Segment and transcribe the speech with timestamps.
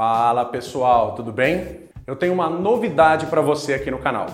[0.00, 1.80] Fala pessoal, tudo bem?
[2.06, 4.28] Eu tenho uma novidade para você aqui no canal.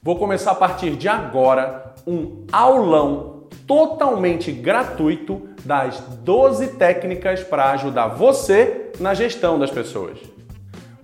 [0.00, 8.06] Vou começar a partir de agora um aulão totalmente gratuito das 12 técnicas para ajudar
[8.06, 10.16] você na gestão das pessoas.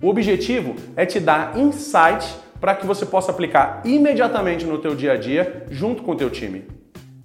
[0.01, 5.11] O objetivo é te dar insights para que você possa aplicar imediatamente no teu dia
[5.11, 6.65] a dia junto com o teu time.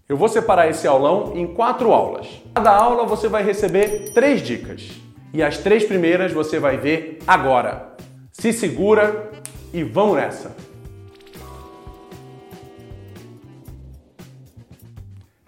[0.09, 2.27] Eu vou separar esse aulão em quatro aulas.
[2.53, 5.12] Cada aula você vai receber três dicas.
[5.33, 7.95] E as três primeiras você vai ver agora.
[8.31, 9.31] Se segura
[9.73, 10.55] e vamos nessa!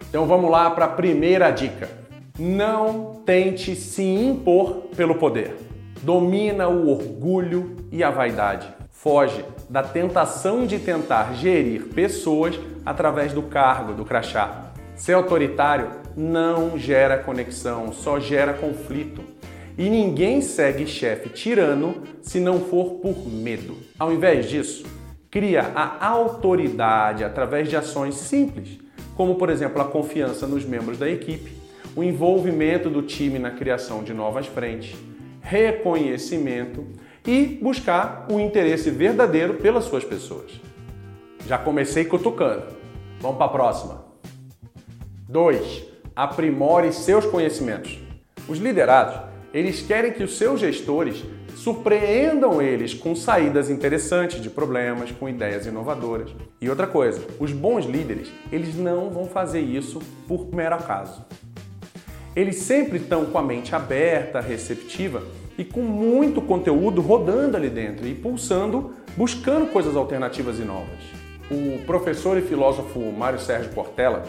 [0.09, 1.89] Então vamos lá para a primeira dica.
[2.39, 5.55] Não tente se impor pelo poder.
[6.01, 8.67] Domina o orgulho e a vaidade.
[8.89, 14.71] Foge da tentação de tentar gerir pessoas através do cargo, do crachá.
[14.95, 19.21] Ser autoritário não gera conexão, só gera conflito.
[19.77, 23.75] E ninguém segue chefe tirano se não for por medo.
[23.99, 24.85] Ao invés disso,
[25.29, 28.79] cria a autoridade através de ações simples,
[29.15, 31.51] como por exemplo a confiança nos membros da equipe,
[31.93, 34.95] o envolvimento do time na criação de novas frentes,
[35.41, 36.85] reconhecimento
[37.27, 40.51] e buscar o interesse verdadeiro pelas suas pessoas.
[41.47, 42.67] Já comecei cutucando.
[43.19, 44.05] Vamos para a próxima.
[45.27, 45.83] 2.
[46.15, 47.99] Aprimore seus conhecimentos.
[48.47, 49.19] Os liderados,
[49.55, 51.23] eles querem que os seus gestores
[51.55, 56.29] surpreendam eles com saídas interessantes de problemas, com ideias inovadoras.
[56.59, 61.25] E outra coisa, os bons líderes, eles não vão fazer isso por mero acaso.
[62.35, 65.23] Eles sempre estão com a mente aberta, receptiva
[65.57, 70.99] e com muito conteúdo rodando ali dentro e pulsando, buscando coisas alternativas e novas.
[71.49, 74.25] O professor e filósofo Mário Sérgio Cortella,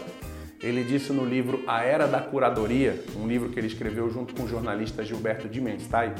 [0.61, 4.43] ele disse no livro A Era da Curadoria, um livro que ele escreveu junto com
[4.43, 6.13] o jornalista Gilberto de Menstein,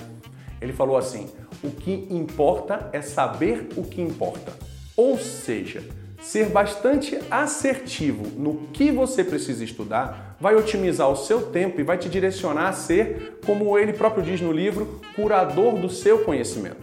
[0.62, 1.30] ele falou assim:
[1.64, 4.54] "O que importa é saber o que importa".
[4.96, 5.84] Ou seja,
[6.22, 11.98] ser bastante assertivo no que você precisa estudar vai otimizar o seu tempo e vai
[11.98, 16.82] te direcionar a ser, como ele próprio diz no livro, curador do seu conhecimento.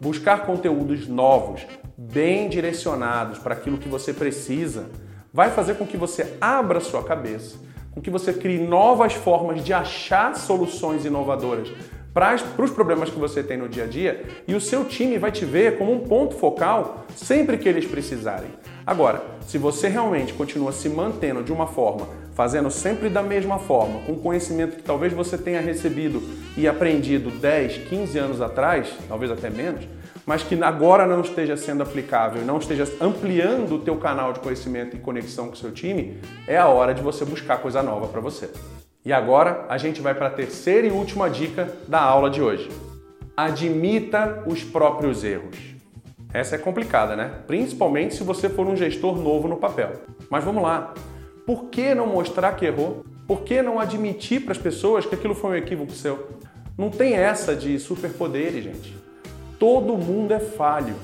[0.00, 4.90] Buscar conteúdos novos, bem direcionados para aquilo que você precisa,
[5.34, 7.56] vai fazer com que você abra sua cabeça,
[7.90, 11.72] com que você crie novas formas de achar soluções inovadoras
[12.14, 15.32] para os problemas que você tem no dia a dia e o seu time vai
[15.32, 18.48] te ver como um ponto focal sempre que eles precisarem.
[18.86, 24.02] Agora, se você realmente continua se mantendo de uma forma, fazendo sempre da mesma forma,
[24.02, 26.22] com conhecimento que talvez você tenha recebido
[26.56, 29.84] e aprendido 10, 15 anos atrás, talvez até menos,
[30.26, 34.96] mas que agora não esteja sendo aplicável não esteja ampliando o teu canal de conhecimento
[34.96, 38.20] e conexão com o seu time, é a hora de você buscar coisa nova para
[38.20, 38.50] você.
[39.04, 42.70] E agora a gente vai para a terceira e última dica da aula de hoje.
[43.36, 45.74] Admita os próprios erros.
[46.32, 47.30] Essa é complicada, né?
[47.46, 49.92] Principalmente se você for um gestor novo no papel.
[50.30, 50.94] Mas vamos lá.
[51.46, 53.04] Por que não mostrar que errou?
[53.26, 56.28] Por que não admitir para as pessoas que aquilo foi um equívoco seu?
[56.76, 59.03] Não tem essa de superpoderes, gente.
[59.58, 60.94] Todo mundo é falho.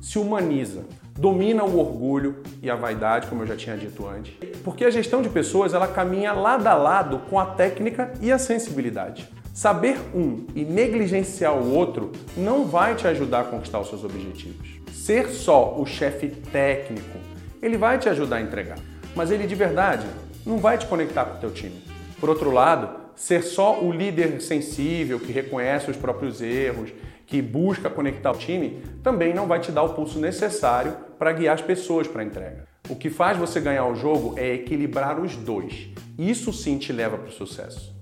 [0.00, 0.84] Se humaniza
[1.16, 4.34] domina o orgulho e a vaidade, como eu já tinha dito antes.
[4.64, 8.38] Porque a gestão de pessoas, ela caminha lado a lado com a técnica e a
[8.38, 9.28] sensibilidade.
[9.52, 14.80] Saber um e negligenciar o outro não vai te ajudar a conquistar os seus objetivos.
[14.92, 17.18] Ser só o chefe técnico,
[17.62, 18.78] ele vai te ajudar a entregar,
[19.14, 20.06] mas ele de verdade
[20.44, 21.80] não vai te conectar com o teu time.
[22.18, 26.90] Por outro lado, ser só o líder sensível que reconhece os próprios erros,
[27.26, 31.54] que busca conectar o time, também não vai te dar o pulso necessário para guiar
[31.54, 32.64] as pessoas para a entrega.
[32.88, 35.88] O que faz você ganhar o jogo é equilibrar os dois.
[36.18, 37.94] Isso sim te leva para o sucesso.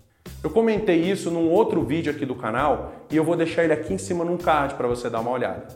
[0.43, 3.95] Eu comentei isso num outro vídeo aqui do canal e eu vou deixar ele aqui
[3.95, 5.69] em cima num card para você dar uma olhada.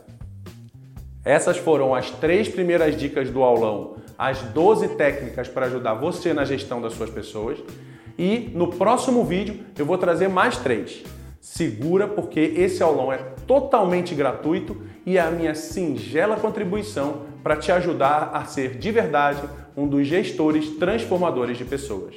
[1.23, 6.43] Essas foram as três primeiras dicas do aulão, as 12 técnicas para ajudar você na
[6.43, 7.59] gestão das suas pessoas.
[8.17, 11.03] E no próximo vídeo eu vou trazer mais três.
[11.49, 13.17] Segura porque esse aulão é
[13.47, 19.41] totalmente gratuito e é a minha singela contribuição para te ajudar a ser de verdade
[19.75, 22.15] um dos gestores transformadores de pessoas.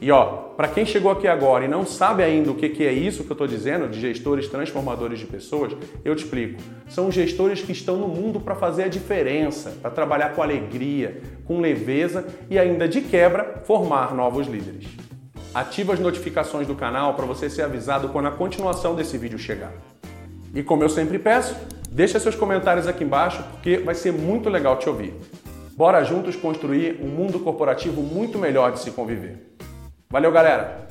[0.00, 0.24] E ó,
[0.56, 3.34] para quem chegou aqui agora e não sabe ainda o que é isso que eu
[3.34, 6.60] estou dizendo de gestores transformadores de pessoas, eu te explico.
[6.88, 11.60] São gestores que estão no mundo para fazer a diferença, para trabalhar com alegria, com
[11.60, 15.03] leveza e ainda de quebra formar novos líderes.
[15.54, 19.72] Ativa as notificações do canal para você ser avisado quando a continuação desse vídeo chegar.
[20.52, 21.54] E como eu sempre peço,
[21.88, 25.14] deixa seus comentários aqui embaixo porque vai ser muito legal te ouvir.
[25.76, 29.54] Bora juntos construir um mundo corporativo muito melhor de se conviver.
[30.10, 30.83] Valeu, galera!